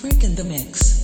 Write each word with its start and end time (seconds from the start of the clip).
Freak 0.00 0.22
in 0.22 0.36
the 0.36 0.44
Mix. 0.44 0.97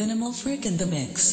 Minimal 0.00 0.32
Freak 0.32 0.64
in 0.64 0.78
the 0.78 0.86
Mix. 0.86 1.29